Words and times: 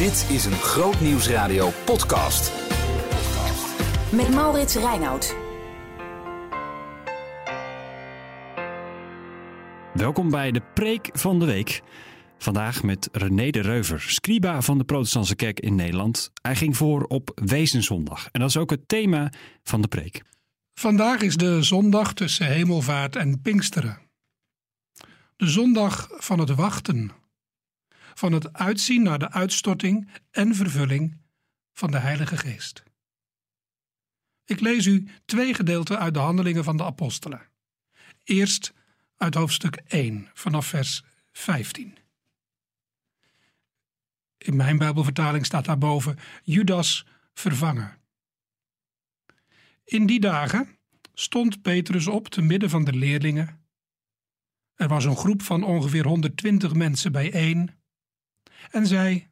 Dit 0.00 0.26
is 0.30 0.44
een 0.44 0.52
Groot 0.52 1.00
Nieuwsradio 1.00 1.70
podcast. 1.84 2.52
Met 4.12 4.30
Maurits 4.34 4.74
Reinoud. 4.74 5.36
Welkom 9.94 10.30
bij 10.30 10.50
de 10.50 10.62
Preek 10.74 11.08
van 11.12 11.38
de 11.38 11.44
Week. 11.44 11.82
Vandaag 12.38 12.82
met 12.82 13.08
René 13.12 13.50
de 13.50 13.60
Reuver, 13.60 14.00
scriba 14.00 14.62
van 14.62 14.78
de 14.78 14.84
Protestantse 14.84 15.36
Kerk 15.36 15.60
in 15.60 15.74
Nederland. 15.74 16.30
Hij 16.42 16.56
ging 16.56 16.76
voor 16.76 17.02
op 17.02 17.40
Wezenzondag 17.44 18.28
en 18.30 18.40
dat 18.40 18.48
is 18.48 18.56
ook 18.56 18.70
het 18.70 18.88
thema 18.88 19.32
van 19.62 19.82
de 19.82 19.88
preek. 19.88 20.22
Vandaag 20.74 21.20
is 21.20 21.36
de 21.36 21.62
zondag 21.62 22.14
tussen 22.14 22.46
hemelvaart 22.46 23.16
en 23.16 23.40
Pinksteren. 23.40 23.98
De 25.36 25.46
zondag 25.46 26.08
van 26.10 26.38
het 26.38 26.54
wachten, 26.54 27.10
van 28.20 28.32
het 28.32 28.52
uitzien 28.52 29.02
naar 29.02 29.18
de 29.18 29.30
uitstorting 29.30 30.08
en 30.30 30.54
vervulling 30.54 31.20
van 31.72 31.90
de 31.90 31.98
Heilige 31.98 32.36
Geest. 32.36 32.82
Ik 34.44 34.60
lees 34.60 34.86
u 34.86 35.08
twee 35.24 35.54
gedeelten 35.54 35.98
uit 35.98 36.14
de 36.14 36.20
Handelingen 36.20 36.64
van 36.64 36.76
de 36.76 36.84
Apostelen. 36.84 37.48
Eerst 38.24 38.72
uit 39.16 39.34
hoofdstuk 39.34 39.76
1, 39.86 40.30
vanaf 40.34 40.66
vers 40.66 41.04
15. 41.32 41.96
In 44.38 44.56
mijn 44.56 44.78
Bijbelvertaling 44.78 45.46
staat 45.46 45.64
daarboven 45.64 46.18
Judas 46.42 47.06
vervangen. 47.34 47.98
In 49.84 50.06
die 50.06 50.20
dagen 50.20 50.78
stond 51.14 51.62
Petrus 51.62 52.06
op 52.06 52.28
te 52.28 52.42
midden 52.42 52.70
van 52.70 52.84
de 52.84 52.92
leerlingen. 52.92 53.64
Er 54.74 54.88
was 54.88 55.04
een 55.04 55.16
groep 55.16 55.42
van 55.42 55.62
ongeveer 55.62 56.06
120 56.06 56.74
mensen 56.74 57.12
bijeen 57.12 57.79
en 58.70 58.86
zei: 58.86 59.28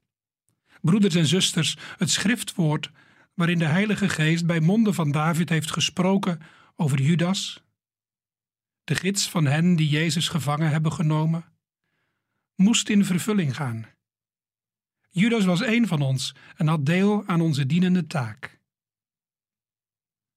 Broeders 0.81 1.15
en 1.15 1.27
zusters, 1.27 1.77
het 1.97 2.11
schriftwoord 2.11 2.91
waarin 3.35 3.59
de 3.59 3.65
Heilige 3.65 4.09
Geest 4.09 4.47
bij 4.47 4.61
monden 4.61 4.95
van 4.95 5.11
David 5.11 5.49
heeft 5.49 5.71
gesproken 5.71 6.41
over 6.77 7.01
Judas, 7.01 7.63
de 8.85 8.95
gids 8.95 9.29
van 9.29 9.45
hen 9.45 9.77
die 9.77 9.89
Jezus 9.89 10.29
gevangen 10.29 10.71
hebben 10.71 10.93
genomen, 10.93 11.45
moest 12.55 12.89
in 12.89 13.05
vervulling 13.05 13.57
gaan. 13.57 13.87
Judas 15.11 15.45
was 15.45 15.61
een 15.61 15.87
van 15.87 16.03
ons 16.03 16.35
en 16.57 16.67
had 16.67 16.87
deel 16.87 17.27
aan 17.27 17.41
onze 17.41 17.67
dienende 17.67 18.07
taak. 18.07 18.61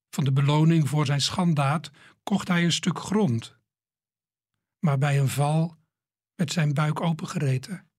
Van 0.09 0.23
de 0.23 0.31
beloning 0.31 0.89
voor 0.89 1.05
zijn 1.05 1.21
schandaad 1.21 1.91
kocht 2.23 2.47
hij 2.47 2.63
een 2.63 2.71
stuk 2.71 2.99
grond, 2.99 3.57
maar 4.79 4.97
bij 4.97 5.19
een 5.19 5.27
val 5.27 5.77
werd 6.35 6.51
zijn 6.51 6.73
buik 6.73 7.01
opengereten, 7.01 7.90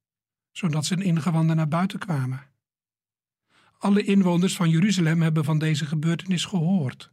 zodat 0.53 0.85
zijn 0.85 1.03
ingewanden 1.03 1.57
naar 1.57 1.69
buiten 1.69 1.99
kwamen. 1.99 2.51
Alle 3.79 4.03
inwoners 4.03 4.57
van 4.57 4.71
Jeruzalem 4.71 5.23
hebben 5.23 5.45
van 5.45 5.59
deze 5.59 5.87
gebeurtenis 5.87 6.45
gehoord. 6.45 7.11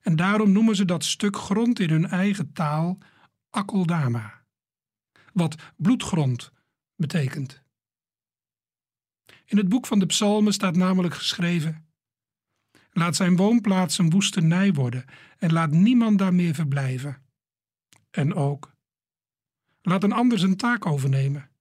En 0.00 0.16
daarom 0.16 0.52
noemen 0.52 0.76
ze 0.76 0.84
dat 0.84 1.04
stuk 1.04 1.36
grond 1.36 1.80
in 1.80 1.90
hun 1.90 2.06
eigen 2.06 2.52
taal 2.52 2.98
Akeldama, 3.50 4.44
wat 5.32 5.72
bloedgrond 5.76 6.52
betekent. 6.96 7.62
In 9.44 9.56
het 9.56 9.68
boek 9.68 9.86
van 9.86 9.98
de 9.98 10.06
Psalmen 10.06 10.52
staat 10.52 10.76
namelijk 10.76 11.14
geschreven: 11.14 11.86
Laat 12.90 13.16
zijn 13.16 13.36
woonplaats 13.36 13.98
een 13.98 14.10
woestenij 14.10 14.72
worden 14.72 15.04
en 15.38 15.52
laat 15.52 15.70
niemand 15.70 16.18
daar 16.18 16.34
meer 16.34 16.54
verblijven. 16.54 17.22
En 18.10 18.34
ook: 18.34 18.72
Laat 19.82 20.02
een 20.02 20.12
ander 20.12 20.38
zijn 20.38 20.56
taak 20.56 20.86
overnemen. 20.86 21.51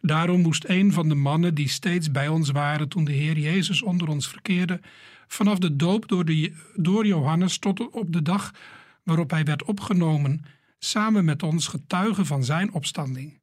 Daarom 0.00 0.40
moest 0.40 0.64
een 0.64 0.92
van 0.92 1.08
de 1.08 1.14
mannen 1.14 1.54
die 1.54 1.68
steeds 1.68 2.10
bij 2.10 2.28
ons 2.28 2.50
waren 2.50 2.88
toen 2.88 3.04
de 3.04 3.12
Heer 3.12 3.38
Jezus 3.38 3.82
onder 3.82 4.08
ons 4.08 4.28
verkeerde, 4.28 4.80
vanaf 5.26 5.58
de 5.58 5.76
doop 5.76 6.08
door, 6.08 6.24
de, 6.24 6.56
door 6.74 7.06
Johannes 7.06 7.58
tot 7.58 7.90
op 7.90 8.12
de 8.12 8.22
dag 8.22 8.54
waarop 9.02 9.30
hij 9.30 9.44
werd 9.44 9.62
opgenomen, 9.62 10.44
samen 10.78 11.24
met 11.24 11.42
ons 11.42 11.66
getuigen 11.66 12.26
van 12.26 12.44
zijn 12.44 12.72
opstanding. 12.72 13.40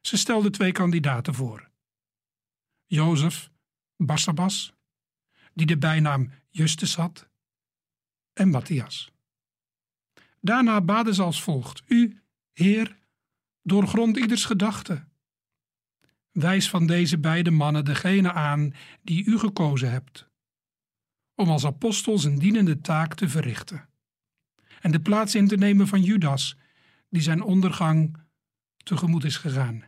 Ze 0.00 0.16
stelde 0.16 0.50
twee 0.50 0.72
kandidaten 0.72 1.34
voor. 1.34 1.68
Jozef 2.86 3.50
Barsabas, 3.96 4.72
die 5.54 5.66
de 5.66 5.78
bijnaam 5.78 6.30
Justus 6.48 6.96
had, 6.96 7.28
en 8.32 8.48
Matthias. 8.48 9.10
Daarna 10.40 10.80
baden 10.80 11.14
ze 11.14 11.22
als 11.22 11.42
volgt: 11.42 11.82
U, 11.86 12.20
Heer, 12.52 12.98
doorgrond 13.62 14.16
ieders 14.16 14.44
gedachte. 14.44 15.08
Wijs 16.30 16.70
van 16.70 16.86
deze 16.86 17.18
beide 17.18 17.50
mannen 17.50 17.84
degene 17.84 18.32
aan 18.32 18.74
die 19.02 19.24
u 19.24 19.38
gekozen 19.38 19.90
hebt, 19.90 20.28
om 21.34 21.48
als 21.48 21.64
apostels 21.64 22.24
een 22.24 22.38
dienende 22.38 22.80
taak 22.80 23.14
te 23.14 23.28
verrichten, 23.28 23.88
en 24.80 24.90
de 24.90 25.00
plaats 25.00 25.34
in 25.34 25.48
te 25.48 25.56
nemen 25.56 25.88
van 25.88 26.02
Judas, 26.02 26.56
die 27.08 27.22
zijn 27.22 27.42
ondergang 27.42 28.16
tegemoet 28.76 29.24
is 29.24 29.36
gegaan. 29.36 29.84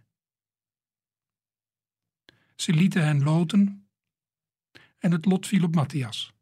Ze 2.54 2.72
lieten 2.72 3.04
hen 3.04 3.22
loten 3.22 3.88
en 4.98 5.12
het 5.12 5.24
lot 5.24 5.46
viel 5.46 5.64
op 5.64 5.74
Matthias. 5.74 6.32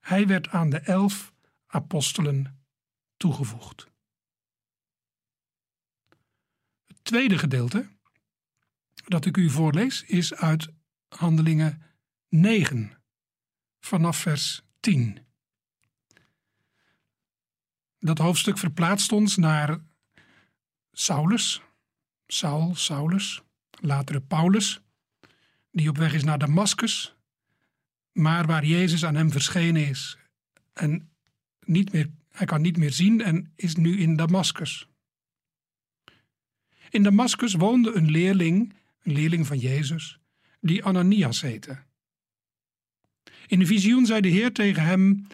Hij 0.00 0.26
werd 0.26 0.48
aan 0.48 0.70
de 0.70 0.78
elf 0.78 1.32
apostelen 1.66 2.64
toegevoegd. 3.16 3.90
Het 6.84 6.93
tweede 7.04 7.38
gedeelte 7.38 7.88
dat 9.04 9.24
ik 9.24 9.36
u 9.36 9.50
voorlees 9.50 10.02
is 10.02 10.34
uit 10.34 10.68
Handelingen 11.08 11.82
9, 12.28 13.02
vanaf 13.80 14.16
vers 14.16 14.62
10. 14.80 15.18
Dat 17.98 18.18
hoofdstuk 18.18 18.58
verplaatst 18.58 19.12
ons 19.12 19.36
naar 19.36 19.78
Saulus, 20.92 21.62
Saul, 22.26 22.74
Saulus, 22.74 23.42
latere 23.70 24.20
Paulus, 24.20 24.80
die 25.70 25.88
op 25.88 25.96
weg 25.96 26.14
is 26.14 26.24
naar 26.24 26.38
Damascus, 26.38 27.16
maar 28.12 28.46
waar 28.46 28.64
Jezus 28.64 29.04
aan 29.04 29.14
hem 29.14 29.30
verschenen 29.30 29.88
is 29.88 30.18
en 30.72 31.12
niet 31.64 31.92
meer, 31.92 32.10
hij 32.30 32.46
kan 32.46 32.60
niet 32.60 32.76
meer 32.76 32.92
zien 32.92 33.20
en 33.20 33.52
is 33.56 33.74
nu 33.76 33.98
in 33.98 34.16
Damascus. 34.16 34.88
In 36.94 37.02
Damascus 37.02 37.54
woonde 37.54 37.92
een 37.92 38.10
leerling, 38.10 38.74
een 39.02 39.12
leerling 39.12 39.46
van 39.46 39.58
Jezus, 39.58 40.18
die 40.60 40.84
Ananias 40.84 41.40
heette. 41.40 41.82
In 43.46 43.58
de 43.58 43.66
visioen 43.66 44.06
zei 44.06 44.20
de 44.20 44.28
Heer 44.28 44.52
tegen 44.52 44.82
hem: 44.82 45.26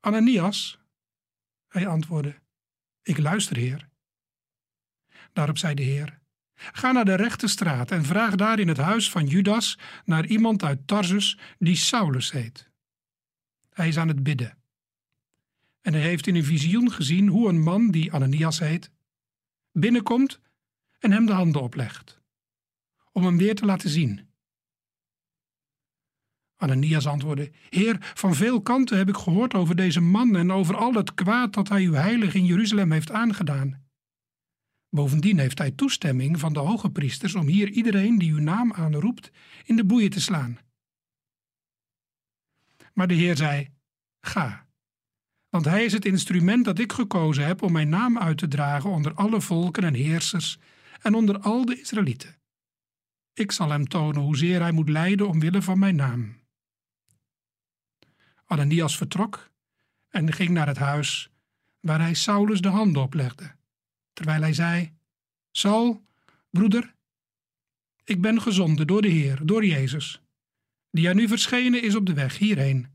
Ananias. 0.00 0.78
Hij 1.68 1.86
antwoordde: 1.86 2.34
Ik 3.02 3.18
luister, 3.18 3.56
Heer. 3.56 3.88
Daarop 5.32 5.58
zei 5.58 5.74
de 5.74 5.82
Heer: 5.82 6.18
Ga 6.54 6.92
naar 6.92 7.04
de 7.04 7.14
rechte 7.14 7.46
straat 7.46 7.90
en 7.90 8.04
vraag 8.04 8.34
daar 8.34 8.58
in 8.58 8.68
het 8.68 8.76
huis 8.76 9.10
van 9.10 9.26
Judas 9.26 9.78
naar 10.04 10.26
iemand 10.26 10.62
uit 10.64 10.86
Tarsus 10.86 11.38
die 11.58 11.76
Saulus 11.76 12.32
heet. 12.32 12.70
Hij 13.72 13.88
is 13.88 13.98
aan 13.98 14.08
het 14.08 14.22
bidden. 14.22 14.58
En 15.80 15.92
hij 15.92 16.02
heeft 16.02 16.26
in 16.26 16.34
een 16.34 16.44
visioen 16.44 16.92
gezien 16.92 17.28
hoe 17.28 17.48
een 17.48 17.62
man 17.62 17.90
die 17.90 18.12
Ananias 18.12 18.58
heet 18.58 18.90
binnenkomt 19.72 20.40
en 20.98 21.12
hem 21.12 21.26
de 21.26 21.32
handen 21.32 21.62
oplegt, 21.62 22.20
om 23.12 23.24
hem 23.24 23.36
weer 23.36 23.54
te 23.54 23.64
laten 23.64 23.90
zien. 23.90 24.28
Ananias 26.56 27.06
antwoordde: 27.06 27.50
Heer, 27.68 27.96
van 28.00 28.34
veel 28.34 28.62
kanten 28.62 28.98
heb 28.98 29.08
ik 29.08 29.16
gehoord 29.16 29.54
over 29.54 29.76
deze 29.76 30.00
man 30.00 30.36
en 30.36 30.52
over 30.52 30.76
al 30.76 30.94
het 30.94 31.14
kwaad 31.14 31.54
dat 31.54 31.68
hij 31.68 31.82
uw 31.82 31.92
heilig 31.92 32.34
in 32.34 32.44
Jeruzalem 32.44 32.92
heeft 32.92 33.10
aangedaan. 33.10 33.86
Bovendien 34.90 35.38
heeft 35.38 35.58
hij 35.58 35.70
toestemming 35.70 36.38
van 36.38 36.52
de 36.52 36.58
hoge 36.58 36.90
priesters 36.90 37.34
om 37.34 37.46
hier 37.46 37.68
iedereen 37.68 38.18
die 38.18 38.32
uw 38.32 38.40
naam 38.40 38.72
aanroept 38.72 39.30
in 39.64 39.76
de 39.76 39.84
boeien 39.84 40.10
te 40.10 40.20
slaan. 40.20 40.58
Maar 42.92 43.06
de 43.06 43.14
Heer 43.14 43.36
zei: 43.36 43.68
Ga, 44.20 44.66
want 45.48 45.64
hij 45.64 45.84
is 45.84 45.92
het 45.92 46.04
instrument 46.04 46.64
dat 46.64 46.78
ik 46.78 46.92
gekozen 46.92 47.46
heb 47.46 47.62
om 47.62 47.72
mijn 47.72 47.88
naam 47.88 48.18
uit 48.18 48.38
te 48.38 48.48
dragen 48.48 48.90
onder 48.90 49.14
alle 49.14 49.40
volken 49.40 49.84
en 49.84 49.94
heersers 49.94 50.58
en 51.00 51.14
onder 51.14 51.38
al 51.38 51.64
de 51.64 51.80
Israëlieten. 51.80 52.36
Ik 53.32 53.52
zal 53.52 53.70
hem 53.70 53.88
tonen 53.88 54.22
hoezeer 54.22 54.60
hij 54.60 54.72
moet 54.72 54.88
lijden 54.88 55.28
omwille 55.28 55.62
van 55.62 55.78
mijn 55.78 55.96
naam. 55.96 56.40
Ananias 58.44 58.96
vertrok 58.96 59.50
en 60.08 60.32
ging 60.32 60.50
naar 60.50 60.66
het 60.66 60.78
huis 60.78 61.30
waar 61.80 62.00
hij 62.00 62.14
Saulus 62.14 62.60
de 62.60 62.68
handen 62.68 63.02
oplegde 63.02 63.56
terwijl 64.18 64.42
hij 64.42 64.52
zei: 64.52 64.92
Saul, 65.50 66.04
broeder, 66.50 66.94
ik 68.04 68.20
ben 68.20 68.42
gezonden 68.42 68.86
door 68.86 69.02
de 69.02 69.08
Heer, 69.08 69.46
door 69.46 69.64
Jezus, 69.64 70.20
die 70.90 71.08
aan 71.08 71.18
u 71.18 71.28
verschenen 71.28 71.82
is 71.82 71.94
op 71.94 72.06
de 72.06 72.14
weg 72.14 72.38
hierheen, 72.38 72.86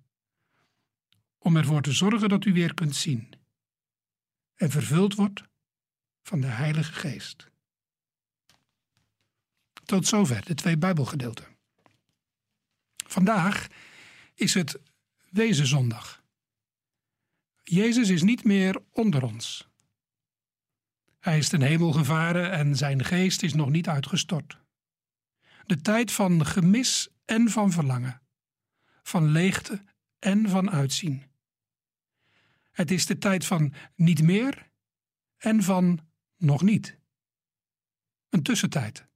om 1.37 1.57
ervoor 1.57 1.81
te 1.81 1.91
zorgen 1.91 2.29
dat 2.29 2.45
u 2.45 2.53
weer 2.53 2.73
kunt 2.73 2.95
zien 2.95 3.29
en 4.55 4.69
vervuld 4.69 5.15
wordt 5.15 5.43
van 6.21 6.41
de 6.41 6.47
Heilige 6.47 6.93
Geest. 6.93 7.51
Tot 9.85 10.07
zover 10.07 10.45
de 10.45 10.53
twee 10.53 10.77
Bijbelgedeelten. 10.77 11.45
Vandaag 13.07 13.67
is 14.33 14.53
het 14.53 14.79
Wezenzondag. 15.29 16.23
Jezus 17.63 18.09
is 18.09 18.21
niet 18.21 18.43
meer 18.43 18.81
onder 18.91 19.23
ons. 19.23 19.67
Hij 21.19 21.37
is 21.37 21.49
ten 21.49 21.61
hemel 21.61 21.91
gevaren 21.91 22.51
en 22.51 22.75
zijn 22.75 23.03
geest 23.03 23.43
is 23.43 23.53
nog 23.53 23.69
niet 23.69 23.87
uitgestort. 23.87 24.57
De 25.65 25.81
tijd 25.81 26.11
van 26.11 26.45
gemis 26.45 27.09
en 27.25 27.49
van 27.49 27.71
verlangen, 27.71 28.21
van 29.03 29.27
leegte 29.27 29.83
en 30.19 30.49
van 30.49 30.71
uitzien. 30.71 31.23
Het 32.71 32.91
is 32.91 33.05
de 33.05 33.17
tijd 33.17 33.45
van 33.45 33.73
niet 33.95 34.21
meer 34.21 34.69
en 35.37 35.63
van 35.63 35.99
nog 36.37 36.61
niet. 36.61 36.97
Een 38.29 38.43
tussentijd. 38.43 39.07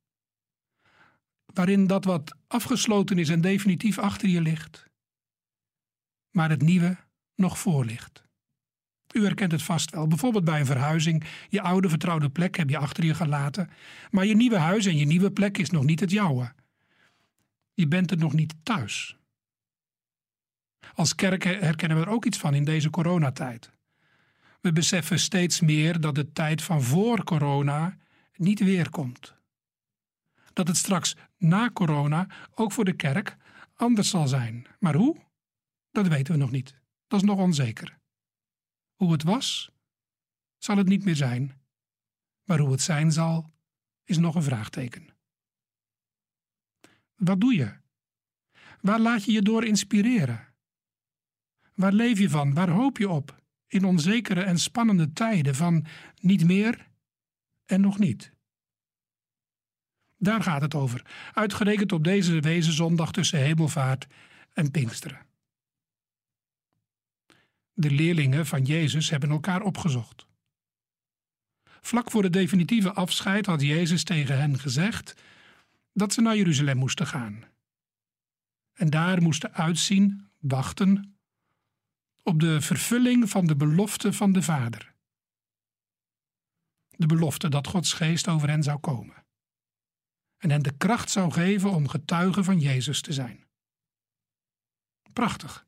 Waarin 1.58 1.88
dat 1.88 2.06
wat 2.06 2.36
afgesloten 2.48 3.18
is 3.18 3.30
en 3.30 3.42
definitief 3.42 3.98
achter 3.98 4.30
je 4.30 4.42
ligt, 4.42 4.86
maar 6.32 6.50
het 6.50 6.62
nieuwe 6.62 6.98
nog 7.36 7.60
voor 7.60 7.86
ligt. 7.86 8.24
U 9.14 9.24
herkent 9.24 9.52
het 9.52 9.64
vast 9.64 9.92
wel. 9.92 10.08
Bijvoorbeeld 10.08 10.44
bij 10.44 10.60
een 10.60 10.66
verhuizing. 10.66 11.24
Je 11.50 11.62
oude 11.62 11.90
vertrouwde 11.90 12.30
plek 12.30 12.58
heb 12.58 12.70
je 12.70 12.78
achter 12.78 13.04
je 13.04 13.14
gelaten. 13.14 13.70
Maar 14.12 14.26
je 14.26 14.36
nieuwe 14.36 14.58
huis 14.58 14.86
en 14.86 14.98
je 14.98 15.06
nieuwe 15.06 15.32
plek 15.32 15.58
is 15.58 15.70
nog 15.70 15.84
niet 15.84 16.00
het 16.00 16.12
jouwe. 16.12 16.54
Je 17.74 17.88
bent 17.88 18.12
er 18.12 18.18
nog 18.18 18.34
niet 18.34 18.56
thuis. 18.64 19.18
Als 20.94 21.16
kerk 21.16 21.44
herkennen 21.44 21.98
we 21.98 22.04
er 22.04 22.12
ook 22.12 22.26
iets 22.26 22.38
van 22.38 22.54
in 22.54 22.64
deze 22.64 22.90
coronatijd. 22.90 23.72
We 24.62 24.72
beseffen 24.72 25.20
steeds 25.20 25.62
meer 25.62 26.00
dat 26.00 26.16
de 26.16 26.32
tijd 26.32 26.62
van 26.62 26.82
voor 26.82 27.24
corona 27.24 27.98
niet 28.36 28.60
weerkomt. 28.60 29.36
Dat 30.54 30.68
het 30.68 30.78
straks 30.78 31.16
na 31.38 31.70
corona 31.72 32.28
ook 32.56 32.72
voor 32.72 32.86
de 32.86 32.96
kerk 32.96 33.38
anders 33.76 34.10
zal 34.10 34.28
zijn. 34.28 34.68
Maar 34.80 34.96
hoe? 34.96 35.16
Dat 35.92 36.08
weten 36.08 36.34
we 36.34 36.40
nog 36.40 36.52
niet. 36.52 36.82
Dat 37.08 37.22
is 37.22 37.28
nog 37.28 37.40
onzeker. 37.40 38.00
Hoe 38.96 39.12
het 39.12 39.24
was, 39.24 39.72
zal 40.58 40.78
het 40.78 40.88
niet 40.88 41.06
meer 41.06 41.16
zijn. 41.16 41.62
Maar 42.44 42.60
hoe 42.60 42.72
het 42.72 42.82
zijn 42.82 43.12
zal, 43.12 43.54
is 44.04 44.18
nog 44.18 44.36
een 44.36 44.44
vraagteken. 44.44 45.08
Wat 47.16 47.42
doe 47.42 47.54
je? 47.56 47.78
Waar 48.82 49.00
laat 49.00 49.24
je 49.24 49.32
je 49.32 49.42
door 49.42 49.66
inspireren? 49.66 50.54
Waar 51.74 51.94
leef 51.94 52.20
je 52.20 52.30
van? 52.30 52.54
Waar 52.54 52.70
hoop 52.70 52.98
je 52.98 53.10
op? 53.10 53.44
In 53.68 53.86
onzekere 53.86 54.42
en 54.42 54.60
spannende 54.60 55.14
tijden 55.14 55.56
van 55.56 55.86
niet 56.20 56.46
meer 56.46 56.88
en 57.66 57.82
nog 57.82 58.00
niet. 58.00 58.37
Daar 60.18 60.44
gaat 60.44 60.62
het 60.62 60.76
over, 60.76 61.06
uitgerekend 61.34 61.92
op 61.92 62.04
deze 62.04 62.40
wezenzondag 62.40 63.12
tussen 63.12 63.40
hemelvaart 63.40 64.08
en 64.54 64.72
Pinksteren. 64.72 65.26
De 67.74 67.92
leerlingen 67.92 68.46
van 68.46 68.64
Jezus 68.64 69.10
hebben 69.10 69.30
elkaar 69.30 69.62
opgezocht. 69.62 70.26
Vlak 71.82 72.12
voor 72.12 72.22
de 72.22 72.30
definitieve 72.30 72.94
afscheid 72.94 73.46
had 73.46 73.62
Jezus 73.62 74.04
tegen 74.04 74.38
hen 74.38 74.60
gezegd 74.60 75.14
dat 75.94 76.14
ze 76.14 76.22
naar 76.22 76.36
Jeruzalem 76.36 76.78
moesten 76.78 77.08
gaan. 77.08 77.44
En 78.74 78.90
daar 78.90 79.22
moesten 79.22 79.54
uitzien, 79.54 80.30
wachten 80.40 81.18
op 82.24 82.40
de 82.40 82.62
vervulling 82.62 83.30
van 83.30 83.48
de 83.48 83.56
belofte 83.56 84.14
van 84.14 84.32
de 84.32 84.42
Vader. 84.42 84.94
De 86.90 87.06
belofte 87.06 87.50
dat 87.50 87.68
Gods 87.68 87.94
geest 87.94 88.28
over 88.28 88.50
hen 88.50 88.64
zou 88.64 88.80
komen 88.80 89.27
en 90.38 90.50
hen 90.50 90.64
de 90.64 90.78
kracht 90.78 91.10
zou 91.10 91.32
geven 91.32 91.72
om 91.72 91.88
getuigen 91.88 92.44
van 92.44 92.60
Jezus 92.60 93.02
te 93.02 93.14
zijn. 93.14 93.46
Prachtig. 95.14 95.66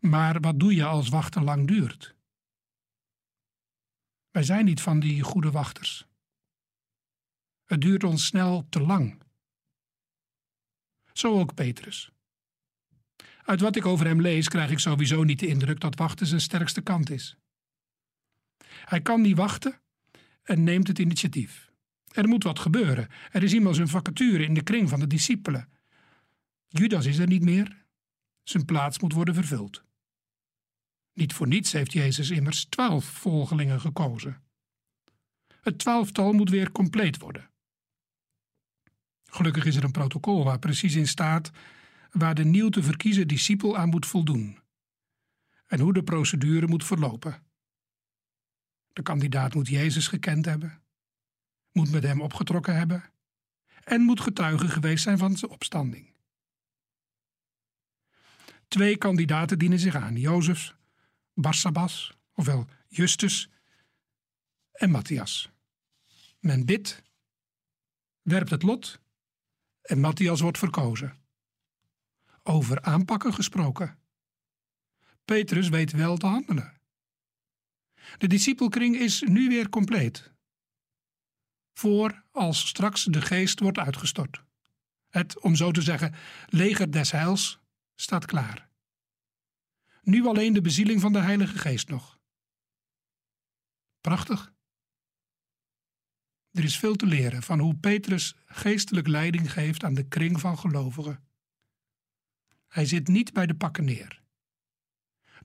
Maar 0.00 0.40
wat 0.40 0.60
doe 0.60 0.74
je 0.74 0.84
als 0.84 1.08
wachten 1.08 1.44
lang 1.44 1.66
duurt? 1.66 2.16
Wij 4.30 4.42
zijn 4.42 4.64
niet 4.64 4.80
van 4.80 5.00
die 5.00 5.22
goede 5.22 5.50
wachters. 5.50 6.06
Het 7.64 7.80
duurt 7.80 8.04
ons 8.04 8.26
snel 8.26 8.66
te 8.68 8.80
lang. 8.80 9.22
Zo 11.12 11.38
ook 11.38 11.54
Petrus. 11.54 12.10
Uit 13.42 13.60
wat 13.60 13.76
ik 13.76 13.86
over 13.86 14.06
hem 14.06 14.20
lees, 14.20 14.48
krijg 14.48 14.70
ik 14.70 14.78
sowieso 14.78 15.24
niet 15.24 15.38
de 15.38 15.46
indruk 15.46 15.80
dat 15.80 15.96
wachten 15.96 16.26
zijn 16.26 16.40
sterkste 16.40 16.80
kant 16.80 17.10
is. 17.10 17.36
Hij 18.64 19.00
kan 19.00 19.20
niet 19.20 19.36
wachten 19.36 19.80
en 20.42 20.64
neemt 20.64 20.88
het 20.88 20.98
initiatief. 20.98 21.67
Er 22.18 22.28
moet 22.28 22.42
wat 22.42 22.58
gebeuren. 22.58 23.08
Er 23.30 23.42
is 23.42 23.52
immers 23.52 23.78
een 23.78 23.88
vacature 23.88 24.44
in 24.44 24.54
de 24.54 24.62
kring 24.62 24.88
van 24.88 25.00
de 25.00 25.06
discipelen. 25.06 25.68
Judas 26.68 27.06
is 27.06 27.18
er 27.18 27.26
niet 27.26 27.42
meer. 27.42 27.84
Zijn 28.42 28.64
plaats 28.64 28.98
moet 28.98 29.12
worden 29.12 29.34
vervuld. 29.34 29.84
Niet 31.12 31.32
voor 31.32 31.46
niets 31.46 31.72
heeft 31.72 31.92
Jezus 31.92 32.30
immers 32.30 32.64
twaalf 32.64 33.04
volgelingen 33.04 33.80
gekozen. 33.80 34.42
Het 35.60 35.78
twaalftal 35.78 36.32
moet 36.32 36.50
weer 36.50 36.72
compleet 36.72 37.18
worden. 37.18 37.50
Gelukkig 39.24 39.64
is 39.64 39.76
er 39.76 39.84
een 39.84 39.90
protocol 39.90 40.44
waar 40.44 40.58
precies 40.58 40.94
in 40.94 41.08
staat 41.08 41.50
waar 42.10 42.34
de 42.34 42.44
nieuw 42.44 42.68
te 42.68 42.82
verkiezen 42.82 43.28
discipel 43.28 43.76
aan 43.76 43.88
moet 43.88 44.06
voldoen 44.06 44.58
en 45.66 45.80
hoe 45.80 45.92
de 45.92 46.02
procedure 46.02 46.66
moet 46.66 46.84
verlopen. 46.84 47.42
De 48.92 49.02
kandidaat 49.02 49.54
moet 49.54 49.68
Jezus 49.68 50.08
gekend 50.08 50.44
hebben, 50.44 50.82
moet 51.78 51.90
met 51.90 52.02
hem 52.02 52.20
opgetrokken 52.20 52.76
hebben 52.76 53.12
en 53.84 54.00
moet 54.00 54.20
getuige 54.20 54.68
geweest 54.68 55.02
zijn 55.02 55.18
van 55.18 55.36
zijn 55.36 55.50
opstanding. 55.50 56.14
Twee 58.68 58.96
kandidaten 58.96 59.58
dienen 59.58 59.78
zich 59.78 59.94
aan: 59.94 60.16
Jozef 60.16 60.74
Barsabas, 61.34 62.12
ofwel 62.34 62.66
Justus, 62.88 63.50
en 64.72 64.90
Matthias. 64.90 65.50
Men 66.40 66.64
bidt, 66.64 67.02
werpt 68.22 68.50
het 68.50 68.62
lot 68.62 69.00
en 69.82 70.00
Matthias 70.00 70.40
wordt 70.40 70.58
verkozen. 70.58 71.18
Over 72.42 72.82
aanpakken 72.82 73.34
gesproken. 73.34 73.98
Petrus 75.24 75.68
weet 75.68 75.92
wel 75.92 76.16
te 76.16 76.26
handelen. 76.26 76.80
De 78.18 78.26
discipelkring 78.26 78.96
is 78.96 79.22
nu 79.22 79.48
weer 79.48 79.68
compleet. 79.68 80.36
Voor 81.78 82.22
als 82.30 82.68
straks 82.68 83.04
de 83.04 83.22
geest 83.22 83.60
wordt 83.60 83.78
uitgestort. 83.78 84.42
Het, 85.08 85.40
om 85.40 85.56
zo 85.56 85.70
te 85.70 85.82
zeggen, 85.82 86.14
leger 86.46 86.90
des 86.90 87.10
heils 87.10 87.58
staat 87.94 88.24
klaar. 88.24 88.68
Nu 90.02 90.26
alleen 90.26 90.52
de 90.52 90.60
bezieling 90.60 91.00
van 91.00 91.12
de 91.12 91.18
Heilige 91.18 91.58
Geest 91.58 91.88
nog. 91.88 92.18
Prachtig. 94.00 94.52
Er 96.50 96.64
is 96.64 96.78
veel 96.78 96.96
te 96.96 97.06
leren 97.06 97.42
van 97.42 97.58
hoe 97.58 97.76
Petrus 97.76 98.36
geestelijk 98.46 99.06
leiding 99.06 99.52
geeft 99.52 99.84
aan 99.84 99.94
de 99.94 100.08
kring 100.08 100.40
van 100.40 100.58
gelovigen. 100.58 101.24
Hij 102.68 102.86
zit 102.86 103.08
niet 103.08 103.32
bij 103.32 103.46
de 103.46 103.54
pakken 103.54 103.84
neer. 103.84 104.22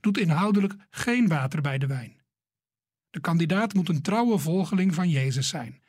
Doet 0.00 0.18
inhoudelijk 0.18 0.74
geen 0.90 1.28
water 1.28 1.60
bij 1.60 1.78
de 1.78 1.86
wijn. 1.86 2.20
De 3.10 3.20
kandidaat 3.20 3.74
moet 3.74 3.88
een 3.88 4.02
trouwe 4.02 4.38
volgeling 4.38 4.94
van 4.94 5.08
Jezus 5.08 5.48
zijn 5.48 5.82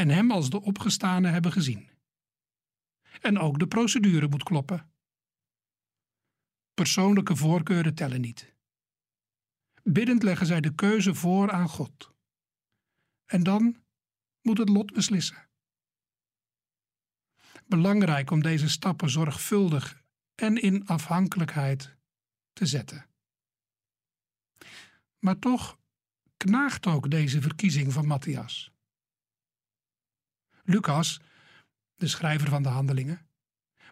en 0.00 0.08
hem 0.08 0.30
als 0.30 0.50
de 0.50 0.60
opgestane 0.60 1.28
hebben 1.28 1.52
gezien. 1.52 1.90
En 3.20 3.38
ook 3.38 3.58
de 3.58 3.66
procedure 3.66 4.28
moet 4.28 4.42
kloppen. 4.42 4.92
Persoonlijke 6.74 7.36
voorkeuren 7.36 7.94
tellen 7.94 8.20
niet. 8.20 8.54
Biddend 9.82 10.22
leggen 10.22 10.46
zij 10.46 10.60
de 10.60 10.74
keuze 10.74 11.14
voor 11.14 11.50
aan 11.50 11.68
God. 11.68 12.14
En 13.24 13.42
dan 13.42 13.82
moet 14.42 14.58
het 14.58 14.68
lot 14.68 14.92
beslissen. 14.92 15.48
Belangrijk 17.66 18.30
om 18.30 18.42
deze 18.42 18.68
stappen 18.68 19.10
zorgvuldig 19.10 20.02
en 20.34 20.56
in 20.56 20.86
afhankelijkheid 20.86 21.96
te 22.52 22.66
zetten. 22.66 23.08
Maar 25.18 25.38
toch 25.38 25.78
knaagt 26.36 26.86
ook 26.86 27.10
deze 27.10 27.40
verkiezing 27.40 27.92
van 27.92 28.06
Matthias. 28.06 28.72
Lucas, 30.70 31.20
de 31.94 32.06
schrijver 32.06 32.48
van 32.48 32.62
de 32.62 32.68
Handelingen, 32.68 33.26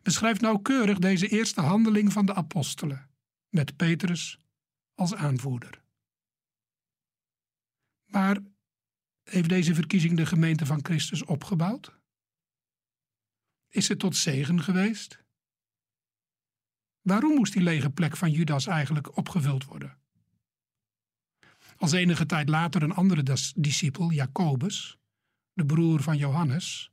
beschrijft 0.03 0.41
nauwkeurig 0.41 0.99
deze 0.99 1.29
eerste 1.29 1.61
handeling 1.61 2.13
van 2.13 2.27
de 2.27 2.35
apostelen, 2.35 3.11
met 3.49 3.77
Petrus 3.77 4.39
als 4.95 5.15
aanvoerder. 5.15 5.83
Maar 8.07 8.39
heeft 9.23 9.49
deze 9.49 9.75
verkiezing 9.75 10.17
de 10.17 10.27
gemeente 10.27 10.67
van 10.67 10.85
Christus 10.85 11.25
opgebouwd? 11.25 11.97
Is 13.69 13.89
het 13.89 13.99
tot 13.99 14.17
zegen 14.17 14.63
geweest? 14.63 15.25
Waarom 17.01 17.35
moest 17.35 17.53
die 17.53 17.63
lege 17.63 17.91
plek 17.91 18.17
van 18.17 18.31
Judas 18.31 18.67
eigenlijk 18.67 19.17
opgevuld 19.17 19.65
worden? 19.65 19.99
Als 21.77 21.93
enige 21.93 22.27
tijd 22.27 22.49
later 22.49 22.83
een 22.83 22.95
andere 22.95 23.53
discipel, 23.57 24.13
Jacobus, 24.13 24.99
de 25.59 25.67
broer 25.67 26.03
van 26.03 26.17
Johannes, 26.17 26.93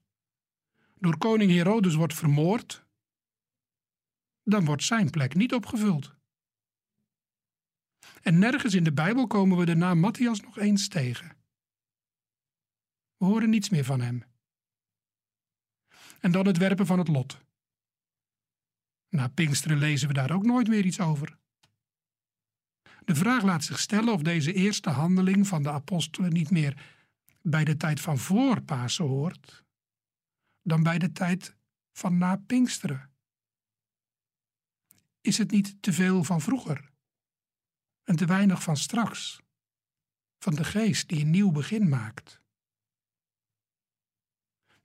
door 0.95 1.17
koning 1.17 1.51
Herodes 1.51 1.95
wordt 1.95 2.13
vermoord, 2.13 2.86
dan 4.43 4.65
wordt 4.65 4.84
zijn 4.84 5.10
plek 5.10 5.36
niet 5.36 5.53
opgevuld. 5.53 6.15
En 8.22 8.39
nergens 8.39 8.74
in 8.74 8.84
de 8.84 8.93
Bijbel 8.93 9.27
komen 9.27 9.57
we 9.57 9.65
de 9.65 9.75
naam 9.75 10.00
Matthias 10.00 10.41
nog 10.41 10.57
eens 10.57 10.88
tegen. 10.88 11.38
We 13.17 13.25
horen 13.25 13.50
niets 13.50 13.69
meer 13.69 13.84
van 13.84 14.01
hem. 14.01 14.24
En 16.19 16.31
dan 16.31 16.48
het 16.48 16.57
werpen 16.57 16.86
van 16.86 17.00
het 17.00 17.07
lot. 17.07 17.41
Na 19.10 19.27
Pinksteren 19.27 19.77
lezen 19.77 20.07
we 20.07 20.13
daar 20.13 20.31
ook 20.31 20.45
nooit 20.45 20.67
meer 20.67 20.86
iets 20.86 21.00
over. 21.00 21.38
De 23.03 23.15
vraag 23.15 23.43
laat 23.43 23.63
zich 23.63 23.79
stellen 23.79 24.13
of 24.13 24.22
deze 24.22 24.53
eerste 24.53 24.89
handeling 24.89 25.48
van 25.48 25.63
de 25.63 25.72
apostelen 25.72 26.34
niet 26.34 26.51
meer 26.51 26.93
bij 27.47 27.63
de 27.63 27.77
tijd 27.77 28.01
van 28.01 28.17
voor 28.17 28.61
Pasen 28.61 29.05
hoort, 29.05 29.63
dan 30.61 30.83
bij 30.83 30.97
de 30.97 31.11
tijd 31.11 31.55
van 31.91 32.17
na 32.17 32.35
Pinksteren. 32.35 33.13
Is 35.21 35.37
het 35.37 35.51
niet 35.51 35.81
te 35.81 35.93
veel 35.93 36.23
van 36.23 36.41
vroeger 36.41 36.91
en 38.03 38.15
te 38.15 38.25
weinig 38.25 38.63
van 38.63 38.77
straks, 38.77 39.41
van 40.37 40.55
de 40.55 40.63
geest 40.63 41.09
die 41.09 41.21
een 41.21 41.29
nieuw 41.29 41.51
begin 41.51 41.89
maakt? 41.89 42.41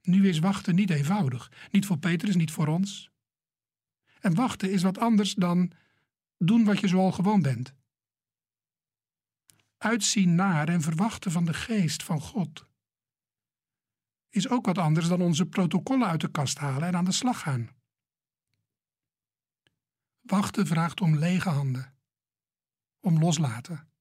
Nu 0.01 0.27
is 0.27 0.39
wachten 0.39 0.75
niet 0.75 0.89
eenvoudig, 0.89 1.51
niet 1.71 1.85
voor 1.85 1.97
Petrus, 1.97 2.35
niet 2.35 2.51
voor 2.51 2.67
ons. 2.67 3.11
En 4.19 4.35
wachten 4.35 4.71
is 4.71 4.81
wat 4.81 4.97
anders 4.97 5.33
dan 5.33 5.71
doen 6.37 6.63
wat 6.63 6.79
je 6.79 6.87
zoal 6.87 7.11
gewoon 7.11 7.41
bent 7.41 7.73
uitzien 9.81 10.35
naar 10.35 10.69
en 10.69 10.81
verwachten 10.81 11.31
van 11.31 11.45
de 11.45 11.53
geest 11.53 12.03
van 12.03 12.21
God. 12.21 12.67
Is 14.29 14.49
ook 14.49 14.65
wat 14.65 14.77
anders 14.77 15.07
dan 15.07 15.21
onze 15.21 15.45
protocollen 15.45 16.07
uit 16.07 16.21
de 16.21 16.31
kast 16.31 16.57
halen 16.57 16.87
en 16.87 16.95
aan 16.95 17.05
de 17.05 17.11
slag 17.11 17.39
gaan. 17.39 17.69
Wachten 20.21 20.67
vraagt 20.67 21.01
om 21.01 21.17
lege 21.17 21.49
handen, 21.49 21.97
om 22.99 23.19
loslaten, 23.19 23.91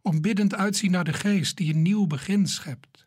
om 0.00 0.20
biddend 0.20 0.54
uitzien 0.54 0.90
naar 0.90 1.04
de 1.04 1.12
geest 1.12 1.56
die 1.56 1.74
een 1.74 1.82
nieuw 1.82 2.06
begin 2.06 2.46
schept. 2.46 3.06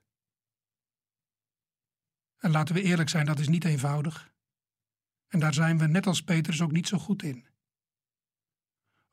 En 2.38 2.52
laten 2.52 2.76
we 2.76 2.82
eerlijk 2.82 3.10
zijn, 3.10 3.26
dat 3.26 3.40
is 3.40 3.48
niet 3.48 3.66
eenvoudig. 3.66 4.34
En 5.28 5.40
daar 5.40 5.54
zijn 5.54 5.78
we 5.78 5.88
net 5.88 6.08
als 6.08 6.24
Petrus 6.24 6.62
ook 6.62 6.72
niet 6.72 6.88
zo 6.88 6.98
goed 6.98 7.24
in. 7.24 7.48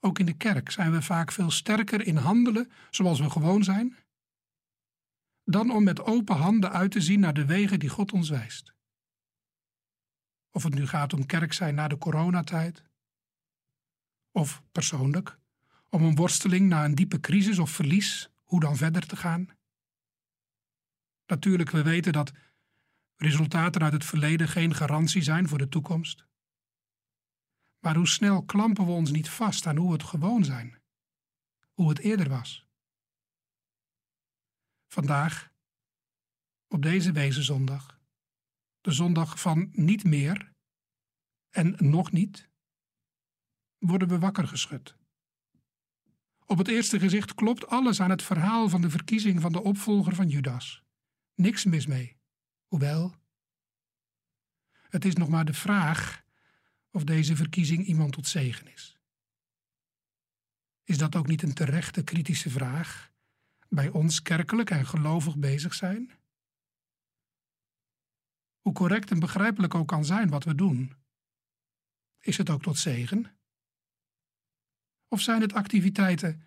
Ook 0.04 0.18
in 0.18 0.26
de 0.26 0.36
kerk 0.36 0.70
zijn 0.70 0.92
we 0.92 1.02
vaak 1.02 1.32
veel 1.32 1.50
sterker 1.50 2.06
in 2.06 2.16
handelen 2.16 2.70
zoals 2.90 3.20
we 3.20 3.30
gewoon 3.30 3.64
zijn, 3.64 3.96
dan 5.44 5.70
om 5.70 5.84
met 5.84 6.00
open 6.00 6.36
handen 6.36 6.72
uit 6.72 6.90
te 6.90 7.00
zien 7.00 7.20
naar 7.20 7.34
de 7.34 7.44
wegen 7.44 7.78
die 7.78 7.88
God 7.88 8.12
ons 8.12 8.28
wijst. 8.28 8.74
Of 10.50 10.62
het 10.62 10.74
nu 10.74 10.86
gaat 10.86 11.12
om 11.12 11.26
kerk 11.26 11.52
zijn 11.52 11.74
na 11.74 11.88
de 11.88 11.98
coronatijd, 11.98 12.82
of 14.30 14.62
persoonlijk, 14.72 15.38
om 15.88 16.02
een 16.02 16.16
worsteling 16.16 16.68
na 16.68 16.84
een 16.84 16.94
diepe 16.94 17.20
crisis 17.20 17.58
of 17.58 17.70
verlies, 17.70 18.30
hoe 18.42 18.60
dan 18.60 18.76
verder 18.76 19.06
te 19.06 19.16
gaan. 19.16 19.48
Natuurlijk, 21.26 21.70
we 21.70 21.82
weten 21.82 22.12
dat 22.12 22.32
resultaten 23.16 23.82
uit 23.82 23.92
het 23.92 24.04
verleden 24.04 24.48
geen 24.48 24.74
garantie 24.74 25.22
zijn 25.22 25.48
voor 25.48 25.58
de 25.58 25.68
toekomst. 25.68 26.24
Maar 27.84 27.96
hoe 27.96 28.08
snel 28.08 28.44
klampen 28.44 28.86
we 28.86 28.90
ons 28.90 29.10
niet 29.10 29.28
vast 29.28 29.66
aan 29.66 29.76
hoe 29.76 29.86
we 29.86 29.92
het 29.92 30.02
gewoon 30.02 30.44
zijn, 30.44 30.82
hoe 31.72 31.88
het 31.88 31.98
eerder 31.98 32.28
was. 32.28 32.66
Vandaag, 34.88 35.52
op 36.68 36.82
deze 36.82 37.12
Wezenzondag, 37.12 38.00
de 38.80 38.92
zondag 38.92 39.40
van 39.40 39.68
niet 39.72 40.04
meer 40.04 40.52
en 41.50 41.74
nog 41.78 42.12
niet, 42.12 42.50
worden 43.78 44.08
we 44.08 44.18
wakker 44.18 44.48
geschud. 44.48 44.96
Op 46.46 46.58
het 46.58 46.68
eerste 46.68 46.98
gezicht 46.98 47.34
klopt 47.34 47.66
alles 47.66 48.00
aan 48.00 48.10
het 48.10 48.22
verhaal 48.22 48.68
van 48.68 48.80
de 48.80 48.90
verkiezing 48.90 49.40
van 49.40 49.52
de 49.52 49.62
opvolger 49.62 50.14
van 50.14 50.28
Judas. 50.28 50.82
Niks 51.34 51.64
mis 51.64 51.86
mee. 51.86 52.16
Hoewel, 52.66 53.14
het 54.72 55.04
is 55.04 55.14
nog 55.14 55.28
maar 55.28 55.44
de 55.44 55.54
vraag 55.54 56.23
of 56.94 57.04
deze 57.04 57.36
verkiezing 57.36 57.84
iemand 57.84 58.12
tot 58.12 58.26
zegen 58.26 58.72
is. 58.72 58.98
Is 60.84 60.98
dat 60.98 61.16
ook 61.16 61.26
niet 61.26 61.42
een 61.42 61.54
terechte 61.54 62.04
kritische 62.04 62.50
vraag 62.50 63.12
bij 63.68 63.88
ons 63.88 64.22
kerkelijk 64.22 64.70
en 64.70 64.86
gelovig 64.86 65.36
bezig 65.36 65.74
zijn? 65.74 66.10
Hoe 68.60 68.72
correct 68.72 69.10
en 69.10 69.18
begrijpelijk 69.18 69.74
ook 69.74 69.88
kan 69.88 70.04
zijn 70.04 70.28
wat 70.28 70.44
we 70.44 70.54
doen, 70.54 70.94
is 72.20 72.36
het 72.36 72.50
ook 72.50 72.62
tot 72.62 72.78
zegen? 72.78 73.36
Of 75.08 75.20
zijn 75.20 75.40
het 75.40 75.52
activiteiten 75.52 76.42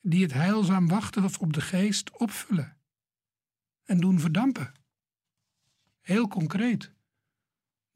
die 0.00 0.22
het 0.22 0.32
heilzaam 0.32 0.88
wachten 0.88 1.24
of 1.24 1.38
op 1.38 1.52
de 1.52 1.60
geest 1.60 2.10
opvullen 2.10 2.78
en 3.84 4.00
doen 4.00 4.20
verdampen? 4.20 4.72
Heel 6.00 6.28
concreet 6.28 6.93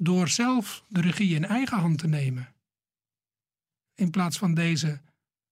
door 0.00 0.28
zelf 0.28 0.84
de 0.88 1.00
regie 1.00 1.34
in 1.34 1.44
eigen 1.44 1.78
hand 1.78 1.98
te 1.98 2.06
nemen, 2.06 2.54
in 3.94 4.10
plaats 4.10 4.38
van 4.38 4.54
deze 4.54 5.00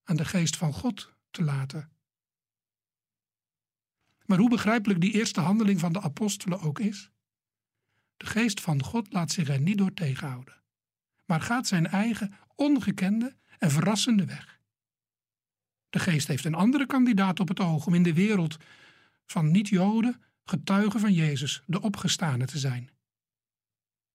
aan 0.03 0.15
de 0.15 0.25
geest 0.25 0.57
van 0.57 0.73
God 0.73 1.13
te 1.31 1.43
laten. 1.43 1.91
Maar 4.25 4.37
hoe 4.37 4.49
begrijpelijk 4.49 5.01
die 5.01 5.13
eerste 5.13 5.41
handeling 5.41 5.79
van 5.79 5.93
de 5.93 6.01
apostelen 6.01 6.59
ook 6.59 6.79
is, 6.79 7.11
de 8.17 8.25
geest 8.25 8.61
van 8.61 8.83
God 8.83 9.13
laat 9.13 9.31
zich 9.31 9.49
er 9.49 9.59
niet 9.59 9.77
door 9.77 9.93
tegenhouden, 9.93 10.61
maar 11.25 11.41
gaat 11.41 11.67
zijn 11.67 11.87
eigen 11.87 12.33
ongekende 12.55 13.35
en 13.59 13.71
verrassende 13.71 14.25
weg. 14.25 14.59
De 15.89 15.99
geest 15.99 16.27
heeft 16.27 16.45
een 16.45 16.53
andere 16.53 16.85
kandidaat 16.85 17.39
op 17.39 17.47
het 17.47 17.59
oog 17.59 17.85
om 17.85 17.93
in 17.93 18.03
de 18.03 18.13
wereld 18.13 18.57
van 19.25 19.51
niet-Joden 19.51 20.21
getuigen 20.43 20.99
van 20.99 21.13
Jezus, 21.13 21.63
de 21.65 21.81
opgestane, 21.81 22.45
te 22.45 22.57
zijn. 22.57 22.96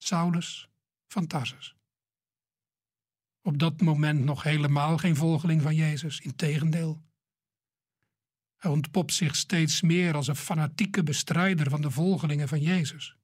Saulus 0.03 0.69
van 1.07 1.27
Tarsus. 1.27 1.77
Op 3.41 3.59
dat 3.59 3.81
moment 3.81 4.25
nog 4.25 4.43
helemaal 4.43 4.99
geen 4.99 5.17
volgeling 5.17 5.63
van 5.63 5.75
Jezus, 5.75 6.21
integendeel. 6.21 7.03
Hij 8.57 8.71
ontpopt 8.71 9.13
zich 9.13 9.37
steeds 9.37 9.81
meer 9.81 10.15
als 10.15 10.27
een 10.27 10.37
fanatieke 10.37 11.03
bestrijder 11.03 11.71
van 11.71 11.81
de 11.81 11.91
volgelingen 11.91 12.49
van 12.49 12.61
Jezus. 12.61 13.17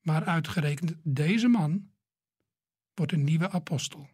Maar 0.00 0.24
uitgerekend 0.24 0.94
deze 1.02 1.48
man 1.48 1.90
wordt 2.94 3.12
een 3.12 3.24
nieuwe 3.24 3.50
apostel, 3.50 4.08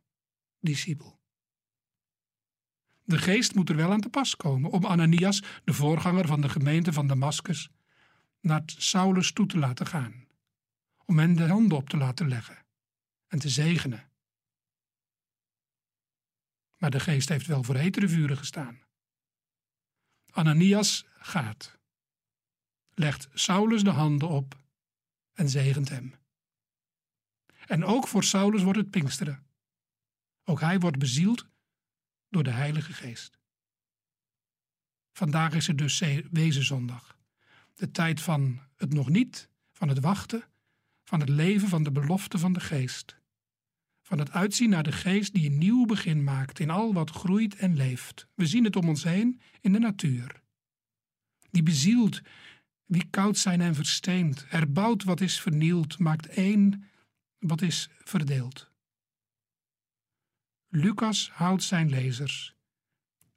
discipel. 0.60 1.20
De 3.02 3.18
geest 3.18 3.54
moet 3.54 3.68
er 3.68 3.76
wel 3.76 3.92
aan 3.92 4.00
te 4.00 4.08
pas 4.08 4.36
komen 4.36 4.70
om 4.70 4.86
Ananias, 4.86 5.42
de 5.64 5.72
voorganger 5.72 6.26
van 6.26 6.40
de 6.40 6.48
gemeente 6.48 6.92
van 6.92 7.06
Damascus, 7.06 7.70
naar 8.40 8.62
Saulus 8.66 9.32
toe 9.32 9.46
te 9.46 9.58
laten 9.58 9.86
gaan 9.86 10.28
om 11.10 11.18
hen 11.18 11.34
de 11.34 11.46
handen 11.46 11.78
op 11.78 11.88
te 11.88 11.96
laten 11.96 12.28
leggen 12.28 12.66
en 13.26 13.38
te 13.38 13.48
zegenen. 13.48 14.10
Maar 16.76 16.90
de 16.90 17.00
geest 17.00 17.28
heeft 17.28 17.46
wel 17.46 17.62
voor 17.62 17.76
hetere 17.76 18.08
vuren 18.08 18.36
gestaan. 18.36 18.80
Ananias 20.30 21.04
gaat, 21.18 21.78
legt 22.94 23.28
Saulus 23.32 23.82
de 23.82 23.90
handen 23.90 24.28
op 24.28 24.58
en 25.32 25.48
zegent 25.48 25.88
hem. 25.88 26.14
En 27.66 27.84
ook 27.84 28.08
voor 28.08 28.24
Saulus 28.24 28.62
wordt 28.62 28.78
het 28.78 28.90
Pinksteren. 28.90 29.46
Ook 30.44 30.60
hij 30.60 30.78
wordt 30.78 30.98
bezield 30.98 31.46
door 32.28 32.42
de 32.42 32.50
Heilige 32.50 32.92
Geest. 32.92 33.38
Vandaag 35.12 35.54
is 35.54 35.66
het 35.66 35.78
dus 35.78 35.98
Wezenzondag, 36.30 37.18
de 37.74 37.90
tijd 37.90 38.20
van 38.20 38.60
het 38.76 38.92
nog 38.92 39.08
niet, 39.08 39.48
van 39.72 39.88
het 39.88 40.00
wachten 40.00 40.49
van 41.10 41.20
het 41.20 41.28
leven 41.28 41.68
van 41.68 41.82
de 41.82 41.92
belofte 41.92 42.38
van 42.38 42.52
de 42.52 42.60
geest. 42.60 43.16
Van 44.02 44.18
het 44.18 44.30
uitzien 44.30 44.70
naar 44.70 44.82
de 44.82 44.92
geest 44.92 45.32
die 45.32 45.50
een 45.50 45.58
nieuw 45.58 45.84
begin 45.84 46.24
maakt 46.24 46.58
in 46.58 46.70
al 46.70 46.92
wat 46.92 47.10
groeit 47.10 47.54
en 47.54 47.76
leeft. 47.76 48.26
We 48.34 48.46
zien 48.46 48.64
het 48.64 48.76
om 48.76 48.88
ons 48.88 49.02
heen 49.02 49.40
in 49.60 49.72
de 49.72 49.78
natuur. 49.78 50.42
Die 51.50 51.62
bezielt 51.62 52.20
wie 52.84 53.06
koud 53.10 53.38
zijn 53.38 53.60
en 53.60 53.74
versteend, 53.74 54.44
herbouwt 54.48 55.04
wat 55.04 55.20
is 55.20 55.40
vernield, 55.40 55.98
maakt 55.98 56.26
één 56.26 56.84
wat 57.38 57.62
is 57.62 57.88
verdeeld. 58.04 58.70
Lucas 60.68 61.30
houdt 61.30 61.62
zijn 61.62 61.88
lezers 61.88 62.54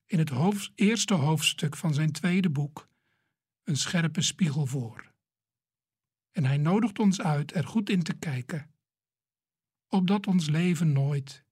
in 0.05 0.19
het 0.19 0.31
eerste 0.75 1.13
hoofdstuk 1.13 1.75
van 1.75 1.93
zijn 1.93 2.11
tweede 2.11 2.49
boek 2.49 2.87
een 3.63 3.77
scherpe 3.77 4.21
spiegel 4.21 4.65
voor. 4.65 5.12
En 6.33 6.45
hij 6.45 6.57
nodigt 6.57 6.99
ons 6.99 7.21
uit 7.21 7.55
er 7.55 7.67
goed 7.67 7.89
in 7.89 8.03
te 8.03 8.13
kijken, 8.13 8.71
opdat 9.87 10.27
ons 10.27 10.49
leven 10.49 10.91
nooit 10.91 11.45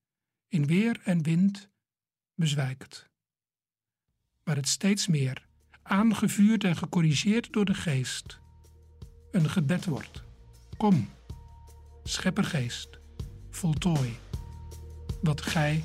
in 0.47 0.65
weer 0.65 1.01
en 1.03 1.23
wind 1.23 1.69
bezwijkt, 2.35 3.09
maar 4.43 4.55
het 4.55 4.67
steeds 4.67 5.07
meer, 5.07 5.47
aangevuurd 5.81 6.63
en 6.63 6.75
gecorrigeerd 6.75 7.53
door 7.53 7.65
de 7.65 7.73
geest, 7.73 8.39
een 9.31 9.49
gebed 9.49 9.85
wordt. 9.85 10.23
Kom, 10.77 11.09
scheppergeest, 12.03 12.99
voltooi 13.49 14.17
wat 15.21 15.41
gij 15.41 15.81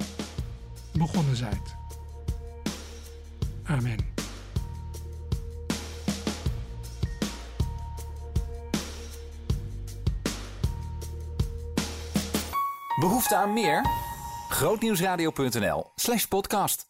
begonnen 0.92 1.36
zijt. 1.36 1.76
Amen. 3.62 4.15
Behoefte 13.00 13.36
aan 13.36 13.52
meer? 13.52 13.84
Grootnieuwsradio.nl 14.48 15.90
slash 15.94 16.24
podcast. 16.24 16.85